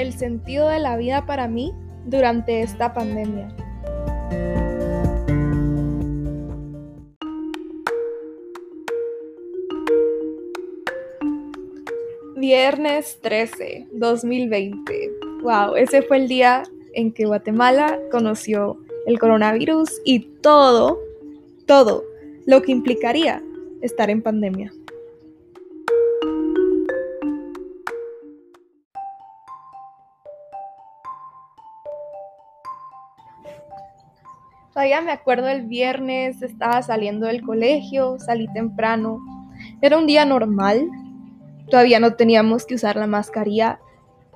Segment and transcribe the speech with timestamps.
[0.00, 1.74] el sentido de la vida para mí
[2.06, 3.54] durante esta pandemia.
[12.36, 15.10] Viernes 13, 2020.
[15.42, 16.62] Wow, ese fue el día
[16.94, 20.98] en que Guatemala conoció el coronavirus y todo,
[21.66, 22.04] todo
[22.46, 23.42] lo que implicaría
[23.82, 24.72] estar en pandemia.
[34.72, 39.18] Todavía me acuerdo el viernes, estaba saliendo del colegio, salí temprano.
[39.80, 40.88] Era un día normal,
[41.68, 43.80] todavía no teníamos que usar la mascarilla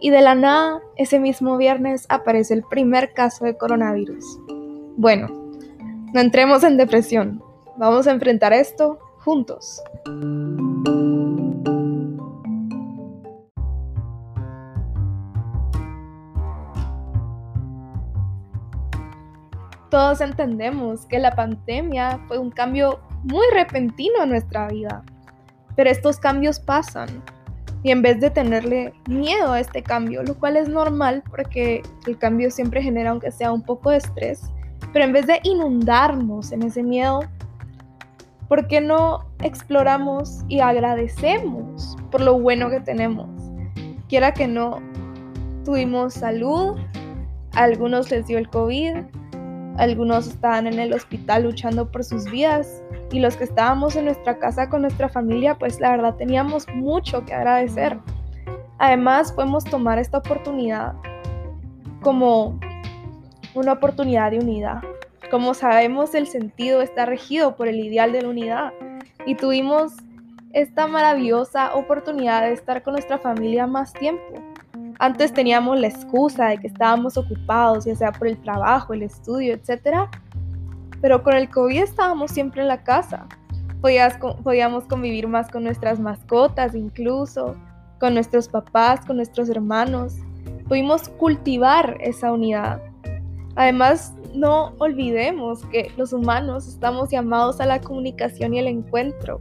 [0.01, 4.25] y de la nada, ese mismo viernes aparece el primer caso de coronavirus.
[4.97, 5.28] Bueno,
[6.12, 7.42] no entremos en depresión,
[7.77, 9.80] vamos a enfrentar esto juntos.
[19.95, 25.05] Todos entendemos que la pandemia fue un cambio muy repentino en nuestra vida,
[25.77, 27.23] pero estos cambios pasan
[27.84, 32.19] y en vez de tenerle miedo a este cambio, lo cual es normal porque el
[32.19, 34.50] cambio siempre genera aunque sea un poco de estrés,
[34.92, 37.20] pero en vez de inundarnos en ese miedo,
[38.48, 43.31] ¿por qué no exploramos y agradecemos por lo bueno que tenemos?
[44.09, 44.81] Quiera que no,
[45.65, 46.81] tuvimos salud,
[47.53, 48.97] a algunos les dio el COVID,
[49.77, 54.39] algunos estaban en el hospital luchando por sus vidas y los que estábamos en nuestra
[54.39, 57.98] casa con nuestra familia, pues la verdad teníamos mucho que agradecer.
[58.78, 60.94] Además, podemos tomar esta oportunidad
[62.03, 62.58] como
[63.55, 64.83] una oportunidad de unidad.
[65.31, 68.72] Como sabemos, el sentido está regido por el ideal de la unidad
[69.27, 69.94] y tuvimos
[70.53, 74.53] esta maravillosa oportunidad de estar con nuestra familia más tiempo.
[75.05, 79.53] Antes teníamos la excusa de que estábamos ocupados, ya sea por el trabajo, el estudio,
[79.53, 80.09] etc.
[81.03, 83.26] Pero con el COVID estábamos siempre en la casa.
[83.82, 87.54] podíamos convivir más con nuestras mascotas, incluso
[88.00, 90.14] con nuestros papás, con nuestros hermanos.
[90.69, 92.81] Pudimos cultivar esa unidad.
[93.56, 99.37] Además, no olvidemos que los humanos estamos llamados a la comunicación y el encuentro.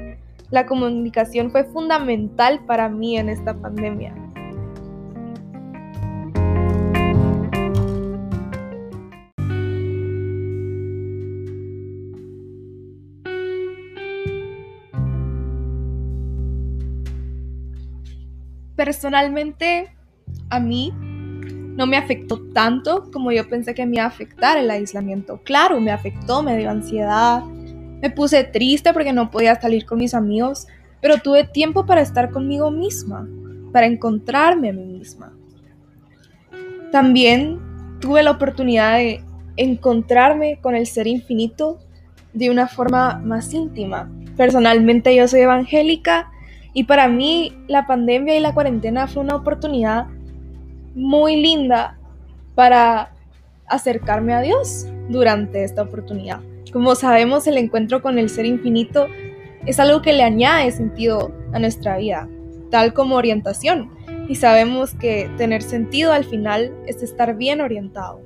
[0.49, 4.22] La comunicación fue fundamental para mí en esta pandemia.
[18.75, 19.95] Personalmente
[20.49, 20.91] a mí
[21.75, 25.41] no me afectó tanto como yo pensé que me iba a afectar el aislamiento.
[25.43, 30.13] Claro, me afectó, me dio ansiedad, me puse triste porque no podía salir con mis
[30.13, 30.67] amigos,
[31.01, 33.27] pero tuve tiempo para estar conmigo misma,
[33.71, 35.33] para encontrarme a mí misma.
[36.91, 37.59] También
[37.99, 39.23] tuve la oportunidad de
[39.57, 41.79] encontrarme con el ser infinito
[42.33, 44.11] de una forma más íntima.
[44.35, 46.32] Personalmente yo soy evangélica
[46.73, 50.07] y para mí la pandemia y la cuarentena fue una oportunidad
[50.95, 51.97] muy linda
[52.55, 53.13] para
[53.67, 56.41] acercarme a Dios durante esta oportunidad.
[56.71, 59.07] Como sabemos, el encuentro con el ser infinito
[59.65, 62.27] es algo que le añade sentido a nuestra vida,
[62.71, 63.91] tal como orientación.
[64.27, 68.21] Y sabemos que tener sentido al final es estar bien orientado.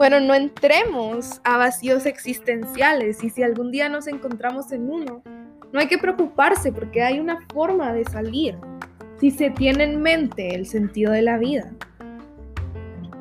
[0.00, 5.22] Bueno, no entremos a vacíos existenciales y si algún día nos encontramos en uno,
[5.74, 8.56] no hay que preocuparse porque hay una forma de salir
[9.18, 11.70] si se tiene en mente el sentido de la vida.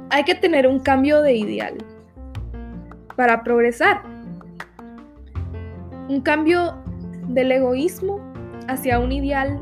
[0.09, 1.75] Hay que tener un cambio de ideal
[3.17, 4.01] para progresar.
[6.07, 6.81] Un cambio
[7.27, 8.21] del egoísmo
[8.69, 9.59] hacia un ideal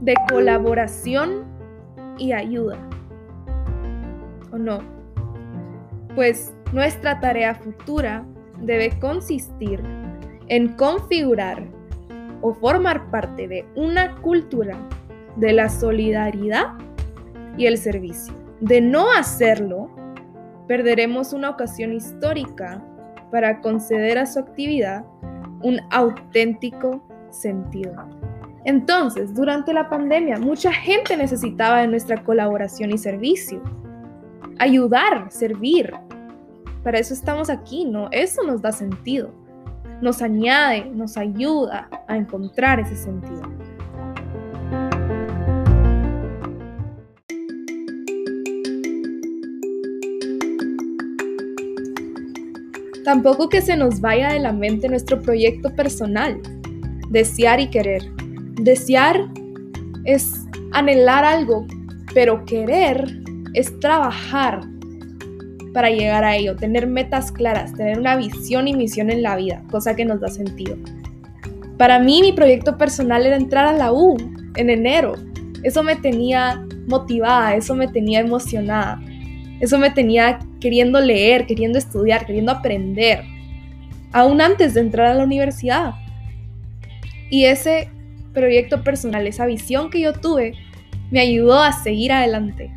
[0.00, 1.44] de colaboración
[2.18, 2.78] y ayuda.
[4.50, 4.99] ¿O no?
[6.14, 8.24] Pues nuestra tarea futura
[8.60, 9.82] debe consistir
[10.48, 11.62] en configurar
[12.42, 14.76] o formar parte de una cultura
[15.36, 16.74] de la solidaridad
[17.56, 18.34] y el servicio.
[18.60, 19.90] De no hacerlo,
[20.66, 22.82] perderemos una ocasión histórica
[23.30, 25.04] para conceder a su actividad
[25.62, 27.94] un auténtico sentido.
[28.64, 33.62] Entonces, durante la pandemia, mucha gente necesitaba de nuestra colaboración y servicio
[34.60, 35.92] ayudar, servir.
[36.82, 38.08] Para eso estamos aquí, ¿no?
[38.10, 39.30] Eso nos da sentido.
[40.00, 43.42] Nos añade, nos ayuda a encontrar ese sentido.
[53.04, 56.40] Tampoco que se nos vaya de la mente nuestro proyecto personal,
[57.10, 58.02] desear y querer.
[58.62, 59.28] Desear
[60.04, 61.66] es anhelar algo,
[62.14, 63.04] pero querer
[63.52, 64.60] es trabajar
[65.72, 69.62] para llegar a ello, tener metas claras, tener una visión y misión en la vida,
[69.70, 70.76] cosa que nos da sentido.
[71.78, 74.16] Para mí mi proyecto personal era entrar a la U
[74.56, 75.14] en enero.
[75.62, 79.00] Eso me tenía motivada, eso me tenía emocionada,
[79.60, 83.24] eso me tenía queriendo leer, queriendo estudiar, queriendo aprender,
[84.12, 85.94] aún antes de entrar a la universidad.
[87.30, 87.88] Y ese
[88.32, 90.54] proyecto personal, esa visión que yo tuve,
[91.10, 92.70] me ayudó a seguir adelante.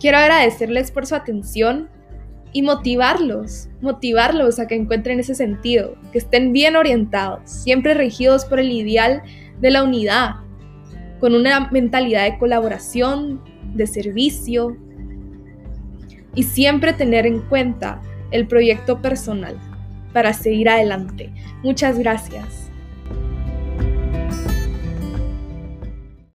[0.00, 1.88] Quiero agradecerles por su atención
[2.52, 8.60] y motivarlos, motivarlos a que encuentren ese sentido, que estén bien orientados, siempre regidos por
[8.60, 9.22] el ideal
[9.60, 10.36] de la unidad,
[11.20, 13.42] con una mentalidad de colaboración,
[13.74, 14.76] de servicio
[16.34, 18.00] y siempre tener en cuenta
[18.30, 19.58] el proyecto personal
[20.12, 21.32] para seguir adelante.
[21.62, 22.67] Muchas gracias.